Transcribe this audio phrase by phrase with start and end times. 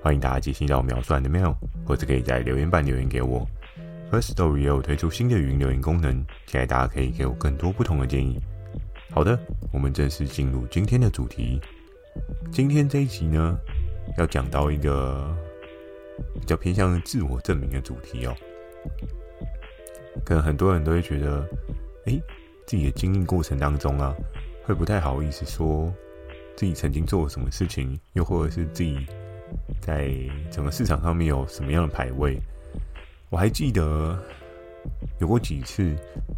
[0.00, 1.54] 欢迎大家寄信到描述的 mail，
[1.84, 3.44] 或者可以在留言板留言给我。
[4.10, 8.40] First Story 也有推出新的语音留言功能，期待大家可以给我更多不同的建议。
[9.10, 9.38] 好的，
[9.72, 11.60] 我们正式进入今天的主题。
[12.52, 13.58] 今天这一集呢，
[14.16, 15.36] 要讲到一个
[16.40, 18.34] 比较偏向自我证明的主题哦。
[20.24, 21.44] 可能很多人都会觉得，
[22.06, 22.22] 诶，
[22.66, 24.14] 自己的经历过程当中啊，
[24.64, 25.92] 会不太好意思说
[26.56, 29.06] 自己曾经做了什么事情，又或者是自己。
[29.80, 30.10] 在
[30.50, 32.38] 整个市场上面有什么样的排位？
[33.30, 34.18] 我还记得
[35.20, 35.94] 有过几次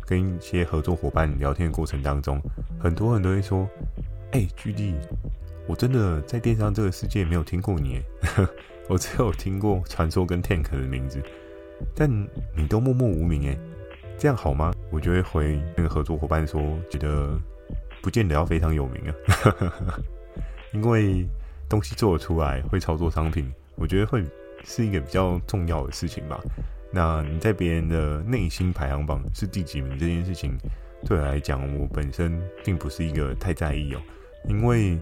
[0.07, 2.41] 跟一些合作伙伴聊天的过程当中，
[2.81, 3.69] 很多人都会说
[4.33, 4.95] ：“哎，GD，
[5.69, 8.01] 我真的在电商这个世界没有听过你，
[8.89, 11.23] 我只有听过传说跟 Tank 的名字，
[11.95, 12.11] 但
[12.57, 13.57] 你都默默无名，哎，
[14.19, 17.39] 这样好吗？”我就会回那个合作伙伴说：“觉得
[18.03, 19.15] 不见得要非常有名啊，
[20.75, 21.25] 因为。”
[21.71, 24.23] 东西做得出来，会操作商品，我觉得会
[24.65, 26.39] 是一个比较重要的事情吧。
[26.93, 30.59] 那你在别人的内心排行榜是第几名这件事情，
[31.07, 34.03] 对我来讲，我本身并不是一个太在意哦。
[34.49, 34.99] 因为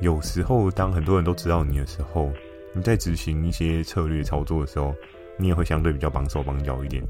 [0.00, 2.32] 有时候当很多人都知道你的时候，
[2.72, 4.94] 你在执行一些策略操作的时候，
[5.36, 7.02] 你也会相对比较绑手绑脚一点，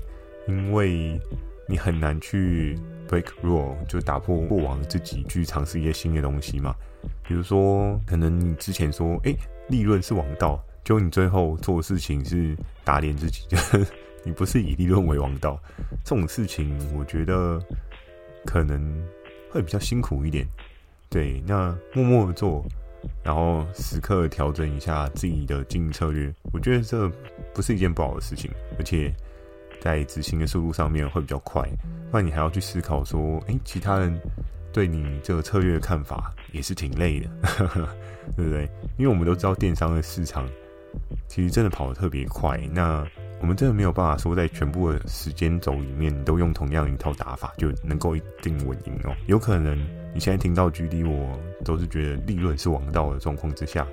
[0.49, 1.21] 因为
[1.69, 6.75] 你很难去 break rule，就打破过往自己去尝试一些新的东西嘛。
[7.27, 9.35] 比如说，可能你之前说，哎、
[9.69, 13.87] 利润是王道，就你最后做事情是打脸自己，就 是
[14.25, 15.61] 你不是以利润为王道，
[16.05, 17.61] 这种事情，我觉得
[18.47, 19.07] 可能
[19.51, 20.47] 会比较辛苦一点。
[21.11, 22.65] 对，那默默的做，
[23.23, 27.09] 然后时刻调整一下自己的经营策略，我觉得这
[27.53, 29.15] 不是一件不好的事情，而且
[29.85, 31.63] 在执行的速度上面会比较快。
[32.11, 34.19] 那你还要去思考说，哎、欸，其他人。
[34.73, 37.29] 对你这个策略的看法也是挺累的，
[38.37, 38.69] 对不对？
[38.97, 40.51] 因为我们都知道电商的市场
[41.29, 43.07] 其实真的跑得特别快，那
[43.41, 49.15] 我们真的没有办法说在全部的时间轴里面都用同样一套打法就能够一定稳赢哦。
[49.27, 49.79] 有可能
[50.13, 53.87] 你现在听到 GD，我都是觉得利润是王道的状况之下，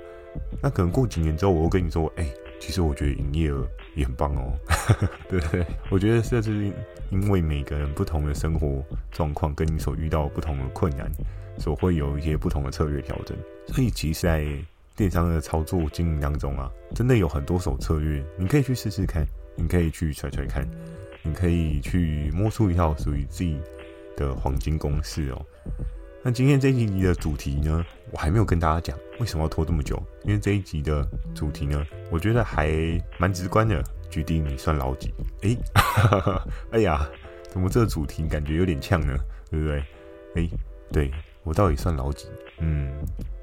[0.60, 2.26] 那可能过几年之后，我会跟你说，哎。
[2.64, 4.56] 其实我觉得营业额也很棒哦，
[5.28, 5.66] 对不对？
[5.90, 6.72] 我觉得这是
[7.10, 8.80] 因为每个人不同的生活
[9.10, 11.10] 状况，跟你所遇到不同的困难，
[11.58, 13.36] 所会有一些不同的策略调整。
[13.66, 14.46] 所以，其实，在
[14.94, 20.64] 电商的操作经营当中啊，真的有很多手策略，你可以去试试看，你可以去揣揣看，
[21.24, 23.58] 你可以去摸出一套属于自己
[24.16, 25.44] 的黄金公式哦。
[26.24, 30.00] 那今天这一集的主题呢，我还没有跟大家讲为什么要拖这么久。
[30.22, 32.70] 因为这一集的主题呢，我觉得还
[33.18, 33.82] 蛮直观的。
[34.08, 35.12] GD，你算老几？
[35.40, 35.56] 哎，
[36.70, 37.04] 哎呀，
[37.48, 39.16] 怎么这个主题感觉有点呛呢？
[39.50, 39.82] 对不对？
[40.36, 40.48] 哎，
[40.92, 41.10] 对，
[41.42, 42.28] 我到底算老几？
[42.60, 42.92] 嗯，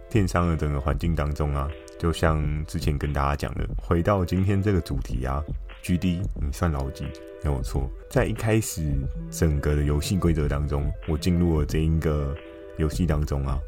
[0.10, 5.44] 电商的整个环境当中啊，就像之前跟大家讲的，回到今天这个主题啊
[5.84, 7.04] ，GD，你算老几？
[7.44, 8.94] 没有错，在一开始
[9.32, 12.34] 整个的游戏规则当中，我进入了这一个。
[12.80, 13.60] 游戏当中啊，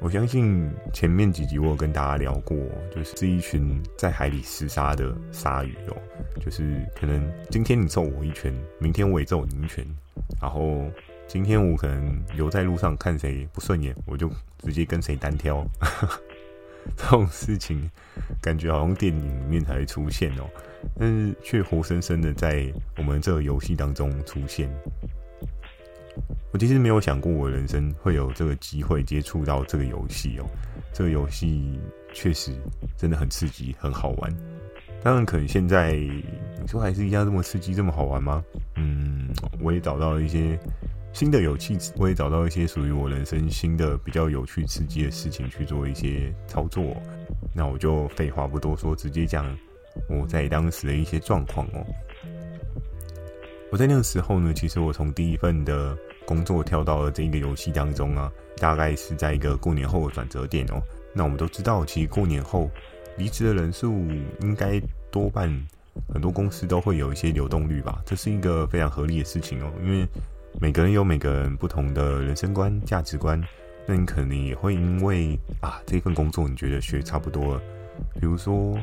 [0.00, 2.56] 我相信前面几集我有跟大家聊过，
[2.94, 5.96] 就是是一群在海里厮杀的鲨鱼哦，
[6.40, 9.84] 就是可能今天你揍我一拳，明天我也揍你一拳，
[10.40, 10.88] 然后
[11.26, 14.30] 今天我可能留在路上看谁不顺眼，我就
[14.60, 15.66] 直接跟谁单挑，
[16.96, 17.90] 这种事情
[18.40, 20.48] 感觉好像电影里面才会出现哦，
[20.96, 24.70] 但是却活生生的在我们这个游戏当中出现。
[26.52, 30.46] 我其实没有想过，我人生会有这个机会接触到这个游戏哦。
[30.92, 31.78] 这个游戏
[32.14, 32.52] 确实
[32.96, 34.34] 真的很刺激，很好玩。
[35.02, 38.42] 当然，可能现在你说还是一样这么刺激，这么好玩吗？
[38.76, 39.28] 嗯，
[39.60, 40.58] 我也找到了一些
[41.12, 46.96] 新的有趣，我也找到一些属于我人生新的比较有趣、刺激的事情去做一些操作。
[47.54, 49.46] 那我就废话不多说，直接讲
[50.08, 51.84] 我在当时的一些状况哦。
[53.70, 55.96] 我在那个时候呢，其实我从第一份的
[56.26, 60.82] 工作跳到了这一个游戏当中啊，大概是在一个过年后的转折点哦。
[61.14, 62.68] 那我们都知道，其实过年后
[63.16, 63.94] 离职的人数
[64.40, 64.78] 应该
[65.10, 65.48] 多半
[66.12, 69.72] 很多公司都会有一些流动率吧，这是一个非常合理的事情哦。
[69.82, 70.06] 因为
[70.60, 73.42] 每个人有每个人不同的人生观、价值观，
[73.86, 77.62] 那你可能也会因为啊这份工作你觉得学差不多了，
[78.20, 78.78] 比如说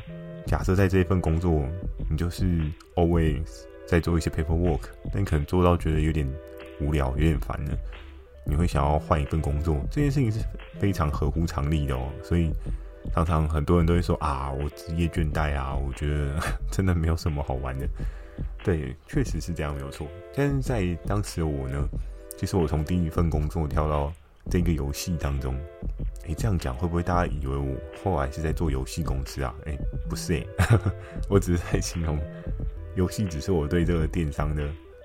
[0.47, 1.63] 假设在这一份工作，
[2.09, 2.61] 你就是
[2.95, 3.43] always
[3.85, 4.81] 在做一些 paperwork，
[5.11, 6.27] 但你可能做到觉得有点
[6.79, 7.77] 无聊、有点烦了，
[8.45, 9.77] 你会想要换一份工作。
[9.91, 10.39] 这件事情是
[10.79, 12.09] 非常合乎常理的哦。
[12.23, 12.51] 所以
[13.13, 16.39] 常常很多人都会说啊，我职业倦怠啊，我觉得
[16.71, 17.87] 真的没有什么好玩的。
[18.63, 20.07] 对，确实是这样，没有错。
[20.35, 21.87] 但是在当时的我呢，
[22.37, 24.11] 其实我从第一份工作跳到
[24.49, 25.55] 这个游戏当中。
[26.25, 29.53] 诶，这样讲会不会大家以为我后来是在做游戏公司啊？
[29.65, 29.77] 诶，
[30.09, 30.47] 不是诶，
[31.29, 32.17] 我只是在形容
[32.95, 34.63] 游戏，只是我对这个电商的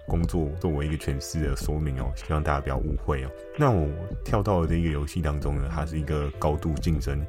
[0.09, 3.31] 工作作为一个诠释的说明哦，希望大家不要误会哦。
[3.57, 3.87] 那我
[4.25, 7.25] 跳到了这个游戏当中呢，它是一个高度竞争，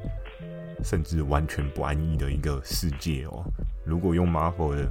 [0.83, 3.43] 甚至完全不安逸的一个世界哦。
[3.85, 4.89] 如果用 Marvel 的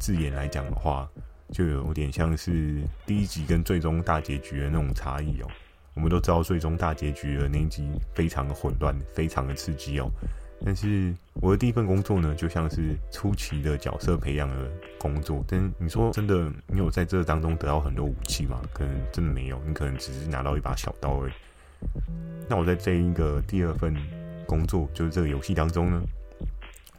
[0.00, 1.08] 字眼来讲的话，
[1.52, 5.48] 就有点像是第一集跟最终大结局的那种差异哦。
[5.94, 10.10] 我们都知道最终大结局的那一集非常的混乱，非常的刺激哦。
[10.64, 15.44] 但是我的第一份工作呢，就像是初期的角色培养的工作。
[15.46, 18.60] 但你说真的，你有在这当中得到很多武器吗？
[18.72, 21.32] 可能真的没有，你可能只是拿到一把小刀而已。
[22.48, 23.94] 那我在这一个第二份
[24.46, 26.02] 工作，就是这个游戏当中呢，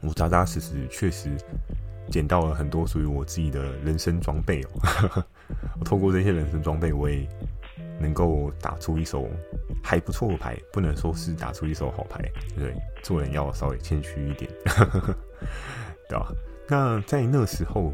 [0.01, 1.29] 我扎扎实实确实
[2.11, 5.25] 捡到了很多属于我自己的人生装备哦。
[5.79, 7.27] 我透过这些人生装备，我也。
[7.99, 9.27] 能够打出一手
[9.83, 12.23] 还不错的牌，不能说是打出一手好牌，
[12.57, 12.73] 对？
[13.03, 14.51] 做人要稍微谦虚一点，
[16.09, 16.31] 对吧？
[16.67, 17.93] 那在那时候，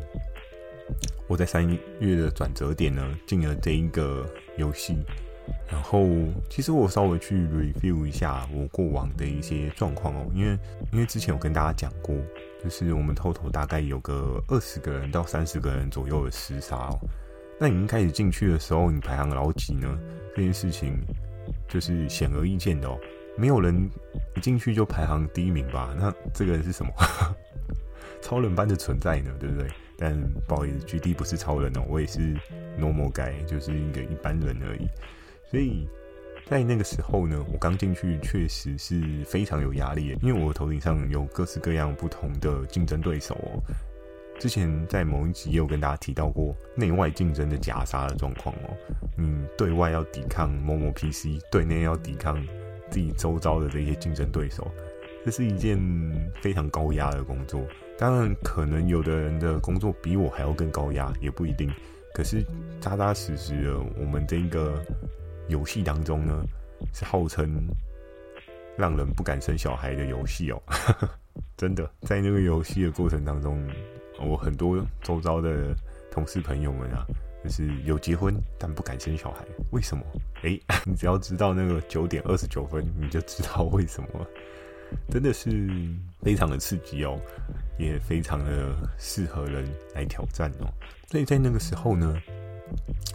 [1.28, 1.68] 我在三
[2.00, 4.28] 月的转折点呢，进了这一个
[4.58, 4.98] 游戏，
[5.70, 6.08] 然后
[6.50, 10.58] 其实我稍微去 review 一下我过往的一些状况哦，因为
[10.92, 12.16] 因为之前有跟大家讲过，
[12.64, 17.00] 就是我们偷偷大概有个二十个人到三十个人左右的厮杀哦。
[17.60, 19.98] 那你一开始进去的时候，你排行老几呢？
[20.36, 21.00] 这件事情
[21.68, 22.98] 就是显而易见的哦。
[23.38, 23.90] 没有人
[24.36, 25.96] 一进去就排行第一名吧？
[25.98, 26.92] 那这个人是什么？
[28.22, 29.68] 超人般的存在呢，对不对？
[29.98, 32.20] 但不好意思，GD 不是超人哦，我也是
[32.80, 34.88] normal guy，就是一个一般人而已。
[35.50, 35.88] 所以
[36.46, 43.62] 在那个时候呢，我刚进去确实是非常有压力，因为我头顶上有各式各样不同的竞争对手哦。
[44.44, 48.76] 之前在某一集也有跟大家提到过内外竞争的夹杀的状况哦，
[49.18, 52.46] 你对外要抵抗某某 PC，对内要抵抗
[52.92, 54.70] 自己周遭的这些竞争对手，
[55.24, 55.80] 这是一件
[56.42, 57.66] 非常高压的工作。
[57.98, 61.72] 当然，可能有的人的工作比我还要更高压，也不一定。
[62.14, 62.46] 可是
[62.82, 64.78] 扎扎实实的，我们这一个
[65.48, 66.44] 游戏当中呢，
[66.94, 67.66] 是号称
[68.76, 70.62] 让人不敢生小孩的游戏哦。
[71.56, 73.66] 真的，在那个游戏的过程当中。
[74.20, 75.76] 我很多周遭的
[76.12, 77.06] 同事朋友们啊，
[77.44, 80.04] 就是有结婚但不敢生小孩，为什么？
[80.44, 84.10] 诶， 你只要知道那个九点二十九分，你就知道为什么。
[85.10, 85.50] 真的是
[86.22, 87.20] 非常的刺激哦，
[87.80, 90.70] 也非常的适合人来挑战哦。
[91.10, 92.16] 所以在那个时候呢，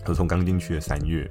[0.06, 1.30] 我从刚进去的三月，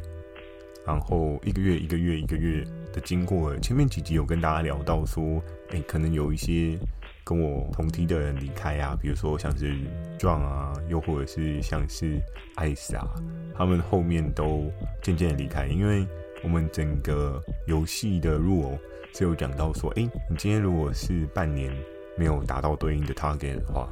[0.85, 6.79] 然后一个月一个月一个月的经过，前面几集有跟大家聊到说，诶，可能有一些。
[7.27, 9.75] 跟我同梯的人离开啊，比如说像是
[10.17, 12.21] John 啊，又或者是像是
[12.55, 13.05] Ice 啊，
[13.53, 14.71] 他们后面都
[15.01, 16.07] 渐渐的离开，因为
[16.41, 18.79] 我们整个游戏的 rule
[19.13, 21.69] 是有讲到说，诶、你今天如果是半年
[22.17, 23.89] 没有达到对应的 target 的话，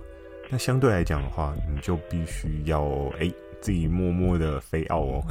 [0.50, 2.86] 那相对来讲的话，你就必须要
[3.20, 5.24] 诶、自己默默的飞奥哦，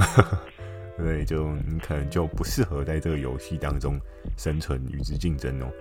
[0.99, 3.99] 对，就你可能就不适合在这个游戏当中
[4.37, 5.73] 生存与之竞争哦，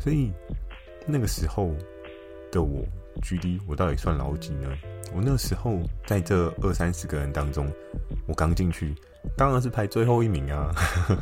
[0.00, 0.32] 所以。
[1.06, 1.70] 那个时候
[2.50, 2.84] 的我
[3.22, 4.68] ，GD，我到底算老几呢？
[5.14, 7.70] 我那时候在这二三十个人当中，
[8.26, 8.94] 我刚进去，
[9.36, 10.70] 当然是排最后一名啊。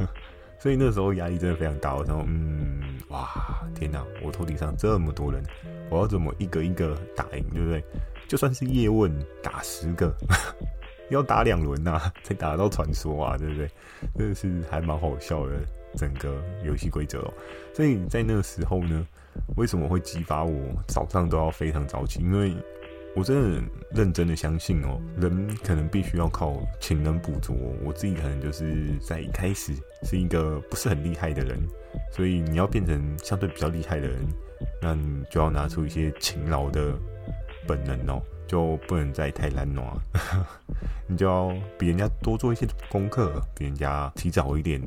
[0.61, 1.97] 所以那时候压力真的非常大。
[1.97, 4.05] 我说，嗯，哇，天哪！
[4.23, 5.43] 我头顶上这么多人，
[5.89, 7.83] 我要怎么一个一个打赢，对不对？
[8.29, 9.11] 就算是叶问
[9.43, 10.15] 打十个，
[11.11, 13.71] 要打两轮呐，才打到传说啊，对不对？
[14.17, 15.57] 真的是还蛮好笑的，
[15.97, 17.33] 整个游戏规则哦。
[17.75, 19.07] 所以在那个时候呢。
[19.57, 20.53] 为什么会激发我
[20.87, 22.21] 早上都要非常早起？
[22.21, 22.55] 因为
[23.17, 27.57] 我真的认真的相信哦，人可能必须要靠勤能补拙。
[27.85, 29.73] 我自己可能就是在一开始
[30.05, 31.59] 是一个不是很厉害的人，
[32.13, 34.25] 所以你要变成相对比较厉害的人，
[34.81, 36.95] 那你就要拿出一些勤劳的
[37.67, 39.83] 本能哦，就不能再太懒惰，
[41.09, 44.81] 你就要比人家多做一些功课，比人家提早一点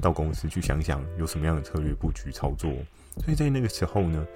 [0.00, 2.70] 到公司去想想有什么样的策略布局操作。
[3.24, 4.26] 所以在那个时候呢，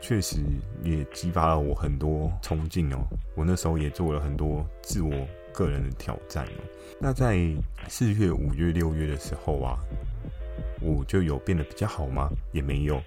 [0.00, 0.38] 确实
[0.82, 2.98] 也激发了我很多冲劲哦。
[3.34, 5.10] 我那时候也做了很多自我
[5.52, 6.62] 个人的挑战哦。
[7.00, 7.38] 那在
[7.88, 9.78] 四月、五月、六月的时候啊，
[10.80, 12.30] 我就有变得比较好吗？
[12.52, 13.02] 也没有。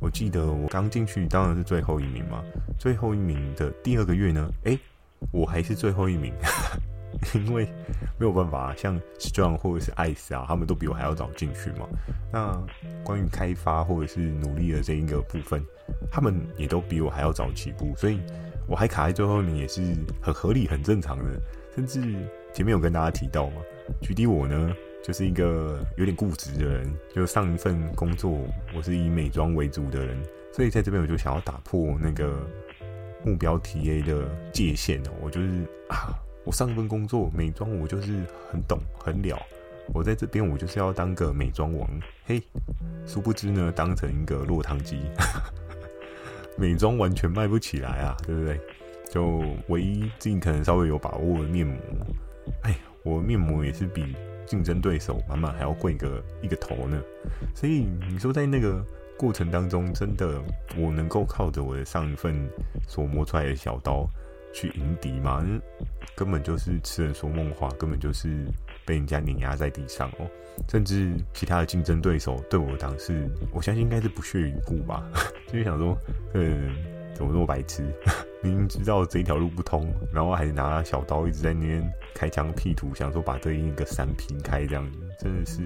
[0.00, 2.44] 我记得我刚进去当然是最后一名嘛，
[2.78, 4.78] 最后一名的第二个月呢，诶，
[5.32, 6.32] 我还是最后一名，
[7.34, 7.66] 因为
[8.18, 11.88] 没有办法，像 Strong 或者是 Ice 啊，他们都比我还要早进去嘛。
[12.32, 12.62] 那
[13.04, 15.64] 关于开发或者是努力的这一个部分，
[16.10, 18.20] 他们也都比我还要早起步，所以
[18.66, 19.82] 我还卡在最后你也是
[20.20, 21.24] 很合理、很正常的。
[21.74, 22.00] 甚至
[22.52, 23.56] 前面有跟大家提到嘛，
[24.00, 24.74] 举例我呢。
[25.02, 28.38] 就是一个有点固执的人，就上一份工作
[28.76, 30.14] 我是以美妆为主的人，
[30.52, 32.46] 所以在这边我就想要打破那个
[33.24, 35.10] 目标 TA 的界限哦。
[35.22, 35.48] 我就是
[35.88, 36.12] 啊，
[36.44, 39.38] 我上一份工作美妆我就是很懂很了，
[39.94, 41.88] 我在这边我就是要当个美妆王。
[42.24, 42.42] 嘿，
[43.06, 45.00] 殊不知呢，当成一个落汤鸡，
[46.56, 48.60] 美妆完全卖不起来啊，对不对？
[49.10, 51.76] 就唯一尽可能稍微有把握的面膜，
[52.62, 54.14] 哎，我面膜也是比。
[54.46, 57.00] 竞争对手满满还要贵个一个头呢，
[57.54, 58.84] 所以你说在那个
[59.16, 60.42] 过程当中，真的
[60.76, 62.50] 我能够靠着我的上一份
[62.88, 64.04] 所磨出来的小刀
[64.52, 65.44] 去迎敌嘛？
[66.14, 68.46] 根本就是痴人说梦话，根本就是
[68.84, 70.26] 被人家碾压在地上哦。
[70.68, 75.02] 甚至其他的竞争对手对我当时，我相信应该是不屑一顾吧，
[75.48, 75.96] 就是想说，
[76.34, 76.74] 嗯。
[77.12, 77.84] 怎么那么白痴？
[78.42, 85.60] 明明知道这一条路不通，然后还拿小刀一直在那边开疆辟土，想说把这一个山劈开，这样子真的是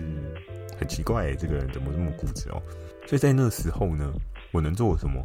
[0.77, 1.33] 很奇怪。
[1.37, 2.61] 这个人怎么这么固执哦？
[3.07, 4.13] 所以在那时候呢，
[4.51, 5.25] 我能做什么？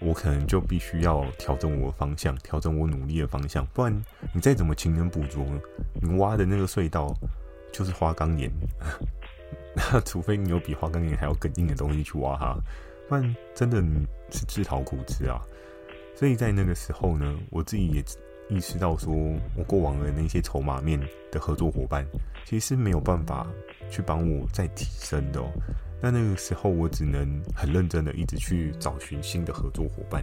[0.00, 3.66] 我可能就必须要调整我的方向，调整我努力的方向。
[3.74, 5.44] 不然你再怎么勤能补拙，
[6.02, 7.14] 你挖的那个隧道
[7.72, 8.50] 就是花岗岩。
[9.74, 12.56] 那 除非你有比花岗岩还要更硬的东西去挖它，
[13.08, 13.82] 不然真的
[14.30, 15.40] 是自讨苦吃啊。
[16.14, 18.04] 所以在那个时候呢，我自己也
[18.48, 19.12] 意识到说，
[19.56, 21.00] 我过往的那些筹码面
[21.32, 22.06] 的合作伙伴，
[22.44, 23.46] 其实是没有办法
[23.90, 25.50] 去帮我再提升的哦。
[26.04, 30.22] 那那个时候，我只能很认真的一直去找寻新的合作伙伴。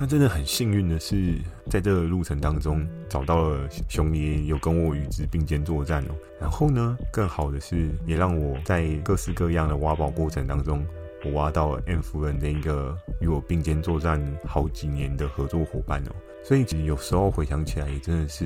[0.00, 1.38] 那真的很幸运的是，
[1.70, 6.14] 在这个路程当中找到了熊爷，有跟我与之并肩作战哦。
[6.40, 10.84] 然后呢，更好的是，也让我在各式各样的挖宝过程当中。
[11.24, 16.10] 我挖到了 M 夫人的一个与我并肩作战好几年的合作伙伴哦，
[16.42, 18.44] 所以其实有时候回想起来也真的是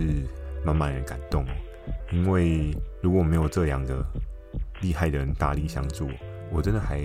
[0.62, 1.52] 满满的感动哦。
[2.12, 4.04] 因为如果没有这样的
[4.82, 6.06] 厉害的人大力相助，
[6.54, 7.00] 我真的还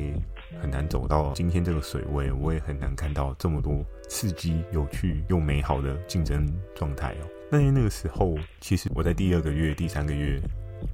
[0.61, 7.27] 很难走到今天这个水位，我也很难看到这么多刺激、有趣又美好的竞争状态哦。
[7.51, 10.39] 那在那个时候，其实我在第二个月、第三个月，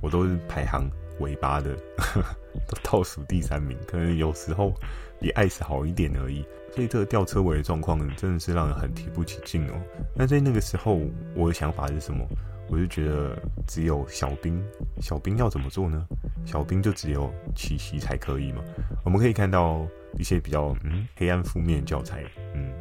[0.01, 1.75] 我都是排行尾巴的。
[2.69, 4.74] 都倒数第三名，可能有时候
[5.19, 6.41] 比艾斯好一点而已。
[6.74, 9.74] 所以这个吊车尾的状况真的是让人很提不起劲哦。
[10.15, 11.01] 那在那个时候，
[11.35, 12.25] 我的想法是什么？
[12.69, 14.63] 我就觉得只有小兵，
[15.01, 16.05] 小兵要怎么做呢？
[16.45, 18.63] 小兵就只有奇袭才可以嘛。
[19.03, 19.86] 我们可以看到
[20.17, 22.74] 一些比较嗯黑暗负面教材，嗯，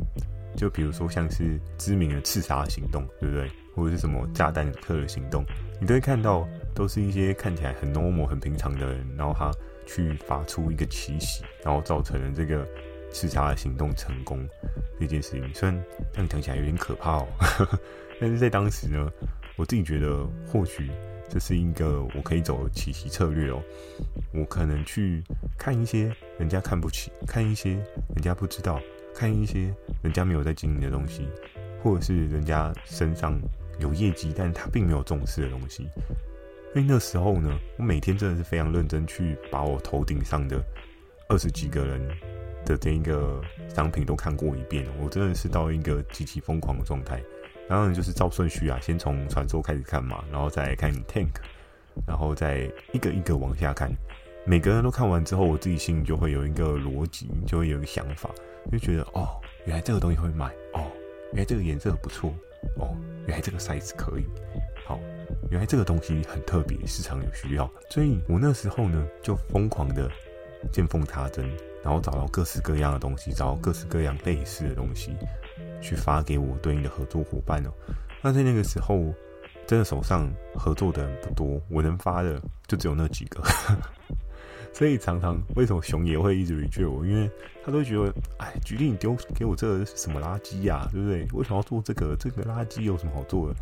[0.56, 3.50] 就比如说像是知名的刺杀行动，对不对？
[3.74, 5.44] 或者是什么炸弹客的行动，
[5.80, 6.46] 你都会看到。
[6.76, 9.48] 都是一些看起来很 normal、很平常的人，然后他
[9.86, 12.66] 去发出一个奇袭，然后造成了这个
[13.12, 14.44] 刺杀的行动成功
[14.98, 15.54] 这件事情。
[15.54, 17.28] 虽然这样讲起来有点可怕哦，
[18.20, 19.08] 但是在当时呢，
[19.56, 20.90] 我自己觉得或许
[21.28, 23.62] 这是一个我可以走的奇袭策略哦。
[24.32, 25.22] 我可能去
[25.58, 28.80] 看一些人家看不起，看一些人家不知道，
[29.14, 31.28] 看一些人家没有在经营的东西，
[31.82, 33.40] 或者是人家身上
[33.78, 35.88] 有业绩，但是他并没有重视的东西。
[36.74, 40.60] 因为那时候呢，我每天真的是非常认真去把我头顶上的
[41.28, 42.00] 二十几个人
[42.66, 44.84] 的这一个商品都看过一遍。
[45.00, 47.22] 我真的是到一个极其疯狂的状态。
[47.68, 51.30] 然后，就是照顺序啊，先从传说开始看嘛，然后再看 tank，
[52.06, 53.90] 然后再一个一个往下看。
[54.46, 58.30] 每个人都看完之后，我自己心里就会有一个逻辑，就会有一个想法，
[58.70, 60.84] 就觉得哦，原来这个东西会卖哦，
[61.32, 62.30] 原来这个颜色不错
[62.78, 62.94] 哦，
[63.26, 64.24] 原来这个 size 可以。
[64.86, 65.00] 好，
[65.50, 70.10] 原来这个东西很特别，市场有需要，所以我那时候呢就疯狂的
[70.70, 71.50] 见缝插针，
[71.82, 75.16] 然后找到各式各样的东西，找到各式各样类似的东西，
[75.84, 77.70] 去发给我对应的合作伙伴哦。
[78.22, 79.12] 那在那个时候，
[79.66, 83.42] 真的手上合作的人不多，我能发的就只有那几个，
[84.72, 87.04] 所以常常为什么熊也会一直 reject 我？
[87.04, 87.30] 因为
[87.62, 91.26] 他都觉得，哎，举例你丢给我这个是什么垃圾呀，对不对？
[91.34, 92.16] 为什么要做这个？
[92.18, 93.54] 这个垃圾有什么好做的？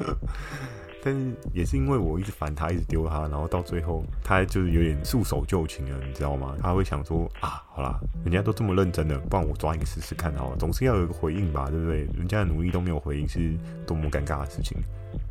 [1.02, 6.56] 但是也是因为我一直烦他，一直丢他，然后到最后他就是有点束手就擒了，你知道吗？
[6.60, 12.00] 他会想说啊，好啦，人家都这么认真的，不然我抓一个试试看好了，总是要有一个回应吧，对不对？
[12.16, 13.54] 人家的努力都没有回应，是
[13.86, 14.76] 多么尴尬的事情。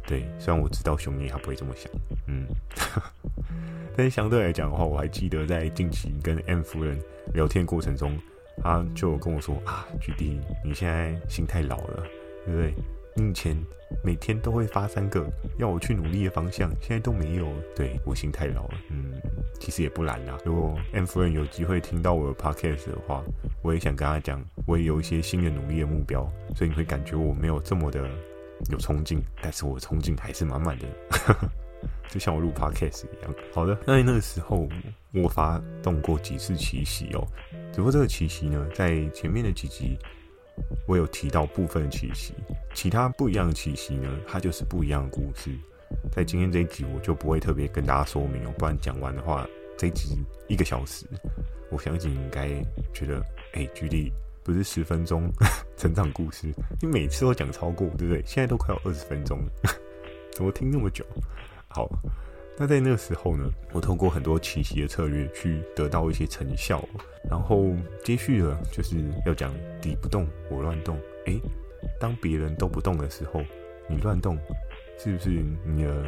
[0.05, 1.91] 对，虽然我知道熊爷他不会这么想，
[2.27, 2.47] 嗯，
[3.95, 6.99] 但是相对来讲的话，我还记得在近期跟 M 夫人
[7.33, 8.17] 聊天过程中，
[8.63, 12.03] 他就跟我说啊，GD，你现在心太老了，
[12.45, 12.73] 对不对？
[13.27, 13.57] 以前
[14.03, 17.47] 每天都会发三个要我去努力的方向，现在都没有。
[17.75, 19.13] 对，我心太老了，嗯，
[19.59, 20.37] 其实也不难啦。
[20.45, 23.23] 如果 M 夫人有机会听到我的 podcast 的话，
[23.63, 28.07] 我也想跟他讲，我也有一些新的努力的目标，所以你会感觉我没有这么的
[28.71, 30.85] 有冲劲，但是我的冲劲还是满满的，
[32.09, 33.35] 就像我录 podcast 一样。
[33.53, 34.67] 好的，那那个时候
[35.13, 37.27] 我发动过几次奇袭哦，
[37.71, 39.97] 只不过这个奇袭呢，在前面的几集。
[40.87, 42.33] 我有提到部分气息，
[42.73, 45.51] 其他不一样的气息呢，它就是不一样的故事。
[46.11, 49.47] 在今天这一集，我就不会特别跟大家说明哦，不然讲完的话，
[49.77, 51.05] 这一集一个小时，
[51.71, 52.49] 我相信应该
[52.93, 53.19] 觉得，
[53.53, 54.11] 哎、欸，举例
[54.43, 55.31] 不是十分钟
[55.77, 56.47] 成长故事，
[56.81, 58.23] 你每次都讲超过，对不对？
[58.25, 59.51] 现在都快要二十分钟了，
[60.33, 61.05] 怎么听那么久？
[61.67, 61.89] 好。
[62.61, 66.83] 那在那个时候呢，我通过很多奇袭的策略去得到一些成效，
[67.29, 67.73] 然后
[68.03, 70.99] 接续了就是要讲敌不动我乱动。
[71.27, 71.39] 诶，
[71.97, 73.41] 当别人都不动的时候，
[73.87, 74.37] 你乱动，
[74.97, 75.29] 是不是
[75.63, 76.03] 你的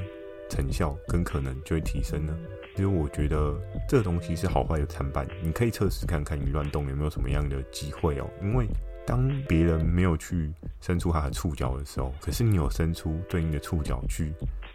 [0.50, 2.38] 成效跟可能就会提升呢？
[2.76, 8.30] 其实我觉得这个东西是好坏的参半，你可以测试看看你乱动有没有什么样的机会哦。
[8.42, 8.68] 因为
[9.06, 14.34] 当别人没有去伸出他的触角的时候，可是你有伸出对应的触角去，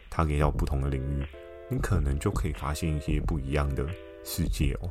[0.09, 1.23] 他给到不同的领域。
[1.68, 3.87] 你可能就可以发现一些不一样的
[4.25, 4.90] 世界哦，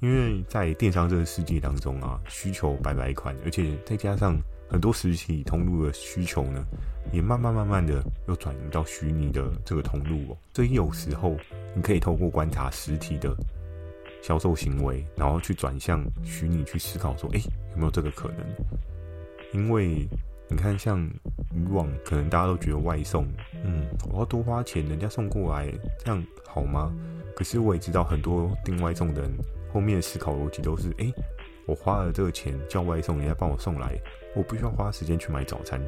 [0.00, 4.36] 因为在电商这个世界当中啊，需求百百款，而且再加上
[4.68, 6.64] 很多实体通路的需求呢，
[7.12, 10.36] 也慢慢慢慢的又转移到虚拟的这个通路哦。
[10.52, 11.36] 所以有时候
[11.74, 13.34] 你可以透过观察实体的
[14.22, 17.40] 销售行为，然后去转向虚拟去思考说，诶，
[17.72, 18.46] 有没有这个可能？
[19.52, 20.06] 因为
[20.48, 21.02] 你看，像
[21.52, 23.26] 以往可能大家都觉得外送，
[23.64, 25.72] 嗯，我要多花钱，人家送过来，
[26.04, 26.92] 这样好吗？
[27.34, 29.30] 可是我也知道很多订外送的人，
[29.72, 31.12] 后面的思考逻辑都是：诶，
[31.66, 33.98] 我花了这个钱叫外送，人家帮我送来，
[34.36, 35.80] 我不需要花时间去买早餐。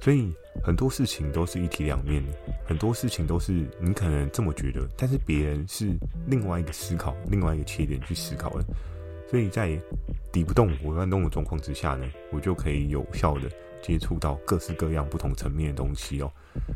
[0.00, 2.22] 所以很多事情都是一体两面，
[2.64, 5.90] 很多事情都是你可能这么觉得，但是别人是
[6.26, 8.64] 另外一个思考，另外一个切点去思考的。
[9.28, 9.76] 所以在
[10.30, 13.50] 敌不动我乱动的状况之下呢，我就可以有效的
[13.84, 16.32] 接触到各式各样不同层面的东西哦。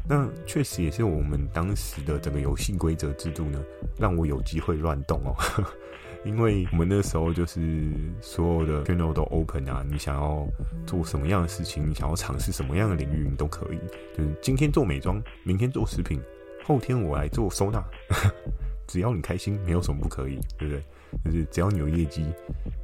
[0.06, 3.64] 那确实也是我们当时的整个游戏规则制度呢，
[3.98, 5.34] 让我有机会乱动哦。
[6.24, 7.90] 因为我们那时候就是
[8.20, 10.46] 所有的 channel 都 open 啊，你想要
[10.84, 13.78] 做什么样的事情，你想要尝试什么样的领域，你都可以。
[14.16, 16.20] 就是今天做美妆，明天做食品，
[16.64, 17.82] 后天我来做收纳，
[18.88, 20.82] 只要你开心，没有什么不可以，对不对？
[21.24, 22.26] 就是只要你有业绩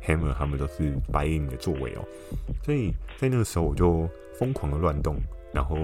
[0.06, 2.04] ，Hammer 他们都是白银的作为哦。
[2.62, 5.16] 所以在那个时候，我就疯狂的乱动，
[5.52, 5.76] 然后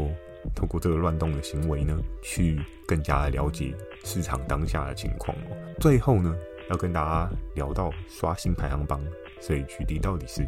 [0.54, 5.56] 透过这个乱动的行为呢，去更加了解市场当下的情况哦。
[5.80, 6.34] 最后呢，
[6.70, 9.02] 要跟大家聊到刷新排行榜，
[9.40, 10.46] 所以 GD 到底是？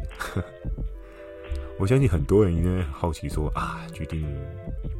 [1.79, 4.21] 我相信很多人应该好奇说啊决定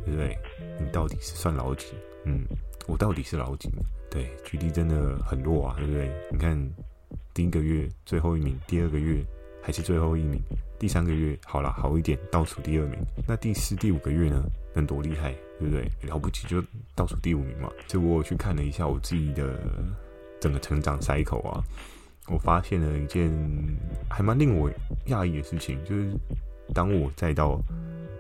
[0.06, 0.38] 对不对？
[0.80, 1.94] 你到底是算老几？
[2.26, 2.44] 嗯，
[2.88, 3.84] 我到底是老几呢？
[4.14, 6.12] 对，GD 真的很弱啊，对不对？
[6.32, 6.56] 你看，
[7.34, 9.26] 第一个月最后一名，第二个月
[9.60, 10.40] 还是最后一名，
[10.78, 13.00] 第三个月好了好一点，倒数第二名。
[13.28, 14.44] 那第四、第五个月呢？
[14.76, 15.90] 能多厉害，对不对？
[16.08, 17.72] 了不起就倒数第五名嘛。
[17.88, 19.60] 就我去看了一下我自己的
[20.40, 21.64] 整个成长 cycle 啊，
[22.28, 23.32] 我发现了一件
[24.08, 24.70] 还蛮令我
[25.08, 26.12] 讶异的事情，就是
[26.72, 27.60] 当我再到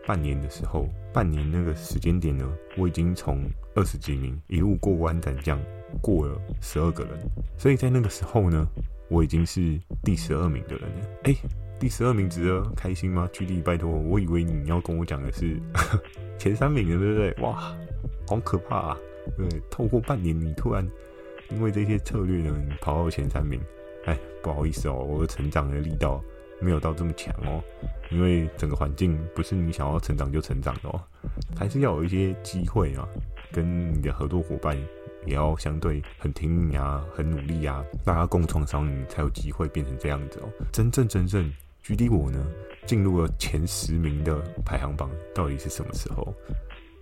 [0.08, 3.44] 半年的时候，半年那个时间点呢，我已经从
[3.76, 5.60] 二十几名一路过关斩将。
[6.02, 7.20] 过了十二个人，
[7.58, 8.68] 所以在那个时候呢，
[9.10, 11.08] 我已经是第十二名的人了。
[11.24, 11.36] 哎，
[11.80, 15.60] 第十二名值得开心吗？GD，拜托，我以为你要跟我讲的是
[16.40, 17.34] 前三名的，对不对？
[17.44, 17.76] 哇，
[18.28, 18.98] 好可怕啊！
[19.38, 20.88] 对，透过半年，你突然
[21.50, 23.60] 因为这些策略呢，你跑到前三名。
[24.06, 26.22] 哎，不好意思哦，我的成长的力道
[26.60, 27.64] 没有到这么强哦，
[28.12, 31.02] 因为整个环境不是你想要成长就成长的哦，
[31.56, 33.08] 还是要有一些机会啊，
[33.52, 34.78] 跟你的合作伙伴。
[35.26, 40.50] 也要相对很听你啊，很努力啊，大家共创双赢才有机会变成这样子哦。
[40.72, 42.46] 真正真正距离我呢，
[42.86, 46.34] 进入了前十名的排行榜，到底是什么时候？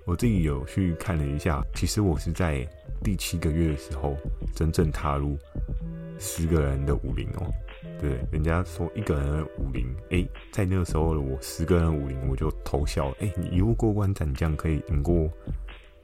[0.06, 2.68] 我自己有去看了一下，其实我是在
[3.04, 4.18] 第七个月的时候，
[4.56, 5.38] 真正踏入
[6.18, 7.46] 十个人的武林哦。
[8.00, 15.30] 对，人家说一个人武林，诶，在那个时候的我十个人武林，我就偷笑，诶，你一路过关斩将，可以赢过。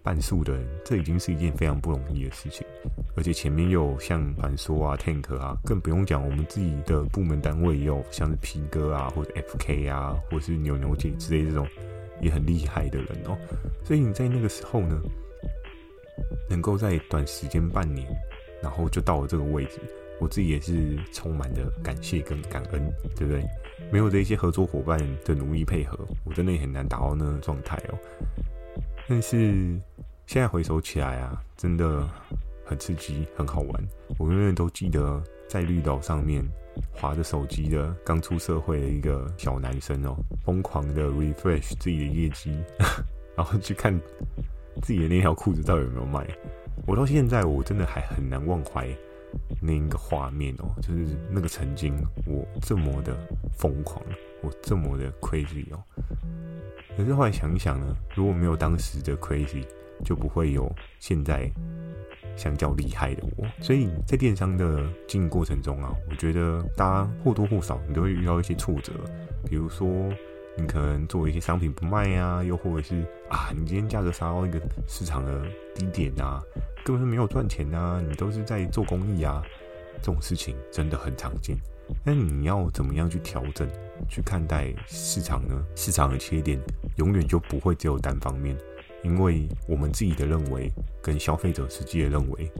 [0.07, 2.65] 半数的人，这已经是一件非常不容易的事情，
[3.17, 11.67] 而且前面又有像传说啊、Tank 啊，更不用讲我们自己的部门单位也有像是 P 哥啊，或者 FK 啊，或者是牛牛姐之类这种
[12.21, 13.37] 也很厉害的人哦。
[13.83, 14.97] 所以你在那个时候呢，
[16.49, 18.07] 能够在短时间半年，
[18.63, 19.77] 然后就到了这个位置，
[20.21, 22.81] 我自己也是充满的感谢跟感恩，
[23.13, 23.43] 对不对？
[23.91, 27.99] 没有这些合作伙伴的努力配合，我真的也很难达到那个状态哦。
[29.09, 29.79] 但是
[30.27, 32.05] 现在回首起来啊，真的
[32.65, 33.83] 很刺激，很好玩。
[34.19, 36.43] 我永远都记得在绿岛上面
[36.91, 42.61] 滑着手机的刚出社会的一个小男生哦，疯狂的 refresh 自己的业绩，
[43.37, 43.97] 然后去看
[44.83, 46.27] 自己的那条裤子到底有没有卖。
[46.85, 48.85] 我到现在我真的还很难忘怀。
[49.61, 53.15] 那一个画面哦，就是那个曾经我这么的
[53.57, 54.01] 疯狂，
[54.41, 55.81] 我这么的 crazy 哦。
[56.97, 59.65] 可是后来想一想呢，如果没有当时的 crazy，
[60.03, 61.51] 就不会有现在
[62.35, 63.45] 相较厉害的我。
[63.61, 68.93] 所以在电商的经营过程中啊，我觉得大家或多或少你都会遇到一些挫折，
[69.45, 69.87] 比如说
[70.57, 76.41] 你可能做一些商品不卖啊，又或者是啊，你今天价格杀到一个市场的低点啊。
[76.85, 78.01] 根本是没有赚钱啊！
[78.07, 79.43] 你都是在做公益啊，
[80.01, 81.57] 这种事情真的很常见。
[82.05, 83.67] 但你要怎么样去调整、
[84.07, 85.61] 去看待市场呢？
[85.75, 86.57] 市场的切点
[86.95, 88.57] 永远就不会只有单方面，
[89.03, 92.51] 因为我们自己的认为跟消费者实际的认为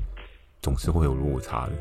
[0.61, 1.73] 总是会有落差的。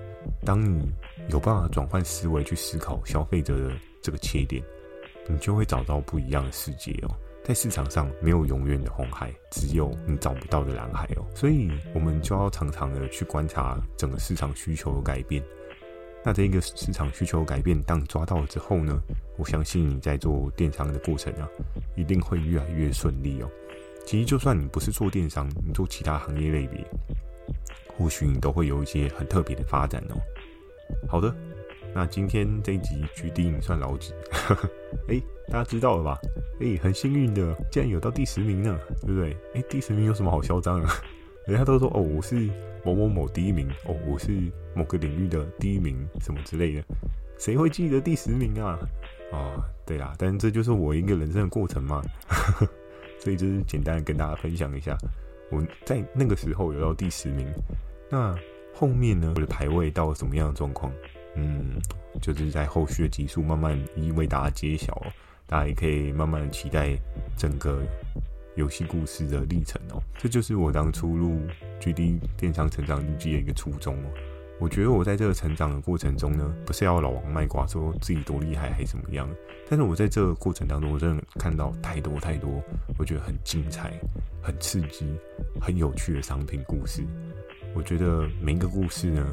[0.45, 0.90] 当你
[1.29, 4.62] 有办法转换思维去思考消费者的这个切点，
[5.29, 7.14] 你就会找到不一样的世界哦。
[7.45, 11.25] 在市场上没有永远的红海，只有你找不到的蓝海哦。
[11.33, 15.40] 所以，我们就要常常的去观察整个市场需求的改变。
[16.25, 19.01] 那这一个市场需求改变，当你抓到了之后呢，
[19.37, 21.49] 我相信你在做电商的过程啊，
[21.95, 23.49] 一定会越来越顺利哦。
[24.07, 26.83] 其实，就算你不是做电商，你做其他行业类别，
[27.99, 30.16] 或许你都会有一些很特别的发展哦。
[31.09, 31.35] 好的。
[31.92, 34.12] 那今天这一集决定算老几？
[35.09, 36.19] 哎、欸，大家知道了吧？
[36.61, 39.35] 哎、很幸运的，竟然有到第十名呢，对不对？
[39.55, 40.92] 哎、第十名有什么好嚣张啊？
[41.49, 42.51] 人家都说哦，我是
[42.85, 44.31] 某某某第一名，哦，我是
[44.75, 46.85] 某个领域的第一名，什么之类的，
[47.38, 48.79] 谁会记得第十名啊？
[49.33, 52.03] 啊，对啦，但这就是我一个人生的过程嘛，
[53.27, 54.97] 所以就是简单跟大家分享一下，
[55.51, 57.45] 我在那个时候有到第十名，
[58.09, 58.33] 那
[58.73, 60.93] 后面呢，我的排位到了什么样的状况？
[61.35, 61.73] 嗯，
[62.23, 65.11] 就是在后续的集数慢慢一一为大家揭晓，哦
[65.45, 66.97] 大家也可以慢慢的期待
[67.37, 67.83] 整个
[68.55, 70.01] 游戏故事的历程哦。
[70.17, 71.41] 这就是我当初录
[71.81, 74.09] GD 电商成长日记的一个初衷哦。
[74.59, 79.29] 我觉得我在这个成长的过程中呢，不是要老王卖瓜说自己多厉害还是怎么样，
[79.69, 82.62] 但是我在这个过程当中，我真的看到太多太多，
[82.99, 83.92] 我觉得很精彩、
[84.42, 85.07] 很刺激、
[85.61, 87.03] 很有趣的商品故事。
[87.75, 89.27] 我觉得每一个故事呢，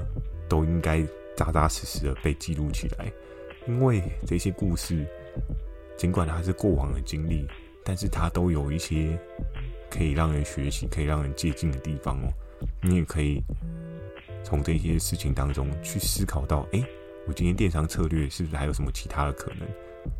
[0.47, 1.05] 都应该。
[1.36, 3.12] 扎扎实实的被记录起来，
[3.67, 5.03] 因为这些故事，
[5.97, 7.47] 尽管它是过往的经历，
[7.83, 9.17] 但是它都有一些
[9.89, 12.29] 可以让人学习、可以让人借鉴的地方哦。
[12.83, 13.41] 你也可以
[14.43, 16.84] 从这些事情当中去思考到：诶，
[17.27, 19.67] 我今天电商策略是不是还有什么其他的可能？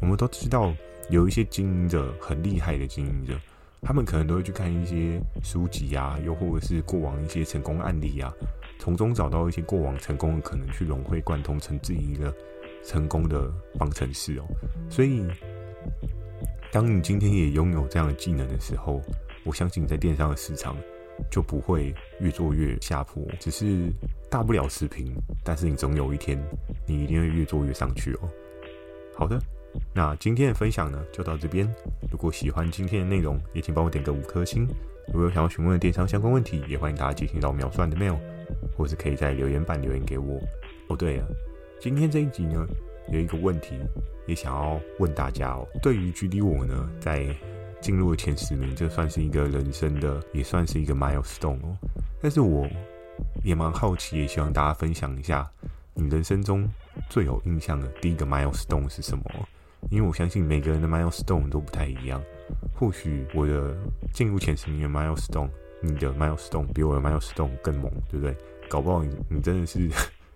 [0.02, 0.74] 我们都知道
[1.10, 3.38] 有一些经营者很厉害的经营者，
[3.82, 8.34] 他们可能都会去看一些书籍啊，又或者是过往一些成功案例啊。
[8.80, 12.34] 从中找到一些过往成功的可能，去融会贯通成自己一个
[12.84, 14.46] 成功的方程式哦。
[14.90, 15.26] 所以，
[16.72, 19.02] 当你今天也拥有这样的技能的时候，
[19.44, 20.76] 我相信你在电商的市场
[21.32, 23.92] 就不会越做越下坡，只是
[24.30, 25.14] 大不了持平。
[25.44, 26.38] 但是你总有一天，
[26.88, 28.30] 你一定会越做越上去哦。
[29.16, 29.40] 好的，
[29.94, 31.68] 那今天的分享呢，就到这边。
[32.12, 34.68] 如果喜欢今天的内容，也请帮我点个五颗星。
[35.08, 38.18] 如果有想要询问的电商相关问题，也欢迎大家进行到秒算的 mail。
[38.76, 40.40] 或是可以在留言板留言给我。
[40.88, 41.28] 哦，对了，
[41.80, 42.66] 今天这一集呢，
[43.12, 43.76] 有一个问题
[44.26, 45.68] 也想要问大家哦。
[45.82, 47.26] 对于距离我呢，在
[47.84, 51.78] 进入了前十名，这算是一个人生的，也算是一个 milestone 哦。
[52.22, 52.66] 但是我
[53.44, 55.46] 也蛮好奇，也希望大家分享一下
[55.94, 56.66] 你人生中
[57.10, 59.24] 最有印象的第一个 milestone 是什么？
[59.92, 62.24] 因为我相信每个人的 milestone 都不太一样。
[62.74, 63.76] 或许我的
[64.14, 65.50] 进入前十名的 milestone。
[65.86, 68.34] 你的 milestone 比我的 milestone 更猛，对不对？
[68.70, 69.92] 搞不好你你真的是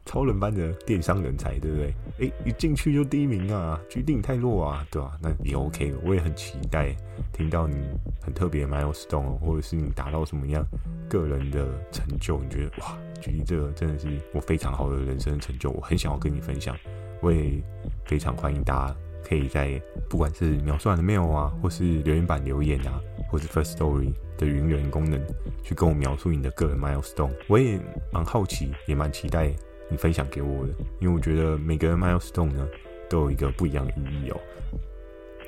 [0.08, 1.93] 超人般的电商人才，对不对？
[2.20, 5.12] 诶，一进去就第一名啊，决定太弱啊，对吧？
[5.22, 6.96] 那也 OK，我也很期待
[7.34, 7.76] 听到你
[8.22, 10.65] 很特别的 milestone，或者是你达到什么样
[11.10, 16.76] 个人的成就，你觉得哇，举例这个真的是我非常好的人生成就，我很想要跟你分享，
[17.22, 17.62] 我也
[18.06, 18.96] 非常欢迎大家
[19.28, 24.13] 可以在不管是秒算的 mail 啊，或是留言板留言啊，或是 First Story。
[24.38, 25.20] 的云人功能
[25.63, 27.80] 去跟我描述你的个人 milestone，我也
[28.13, 29.52] 蛮好奇，也蛮期待
[29.89, 32.67] 你分享给我的，因为我觉得每个 milestone 呢
[33.10, 34.39] 都有一个不一样的意义哦。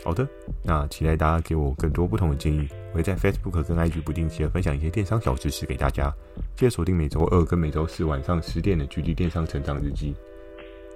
[0.03, 0.25] 好的，
[0.63, 6.09] 那期待大家给我更多不同的建议，我会在 Facebook 跟 IG 不定期的分享一些电商小知识给大家。
[6.55, 10.13] 记得锁定每周二跟每周四晚上十点的《GD 电商成长日记》，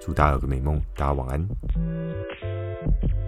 [0.00, 3.23] 祝大家有个美梦，大家晚安。